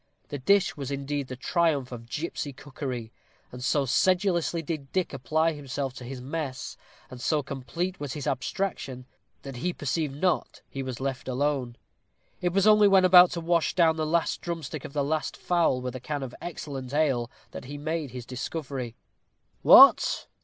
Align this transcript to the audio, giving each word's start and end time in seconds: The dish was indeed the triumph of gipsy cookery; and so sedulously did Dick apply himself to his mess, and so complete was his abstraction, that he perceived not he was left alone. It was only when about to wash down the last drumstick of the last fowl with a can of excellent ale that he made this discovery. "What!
The 0.29 0.39
dish 0.39 0.75
was 0.75 0.89
indeed 0.89 1.27
the 1.27 1.35
triumph 1.35 1.91
of 1.91 2.09
gipsy 2.09 2.53
cookery; 2.53 3.13
and 3.51 3.63
so 3.63 3.85
sedulously 3.85 4.63
did 4.63 4.91
Dick 4.91 5.13
apply 5.13 5.53
himself 5.53 5.93
to 5.93 6.03
his 6.03 6.19
mess, 6.19 6.75
and 7.11 7.21
so 7.21 7.43
complete 7.43 7.99
was 7.99 8.13
his 8.13 8.25
abstraction, 8.25 9.05
that 9.43 9.57
he 9.57 9.73
perceived 9.73 10.15
not 10.15 10.63
he 10.67 10.81
was 10.81 10.99
left 10.99 11.27
alone. 11.27 11.75
It 12.41 12.51
was 12.51 12.65
only 12.65 12.87
when 12.87 13.05
about 13.05 13.29
to 13.33 13.41
wash 13.41 13.75
down 13.75 13.95
the 13.95 14.07
last 14.07 14.41
drumstick 14.41 14.85
of 14.85 14.93
the 14.93 15.03
last 15.03 15.37
fowl 15.37 15.81
with 15.81 15.95
a 15.95 15.99
can 15.99 16.23
of 16.23 16.33
excellent 16.41 16.95
ale 16.95 17.29
that 17.51 17.65
he 17.65 17.77
made 17.77 18.09
this 18.11 18.25
discovery. 18.25 18.95
"What! 19.61 20.25